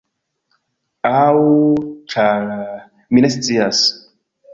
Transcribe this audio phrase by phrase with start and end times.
[1.09, 1.41] Aŭ…
[2.13, 2.47] ĉar…
[3.11, 3.83] mi ne scias.